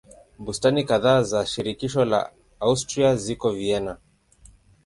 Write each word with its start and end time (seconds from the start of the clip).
Bustani 0.45 0.83
kadhaa 0.91 1.23
za 1.23 1.45
shirikisho 1.45 2.05
la 2.05 2.31
Austria 2.59 3.15
ziko 3.15 3.51
Vienna. 3.59 3.97